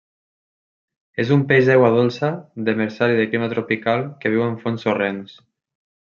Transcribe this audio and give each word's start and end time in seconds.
És 1.23 1.33
un 1.35 1.43
peix 1.51 1.67
d'aigua 1.69 1.91
dolça, 1.97 2.31
demersal 2.71 3.13
i 3.17 3.19
de 3.21 3.27
clima 3.35 3.51
tropical 3.53 4.03
que 4.25 4.33
viu 4.35 4.47
en 4.49 4.57
fons 4.65 4.89
sorrencs. 4.89 5.39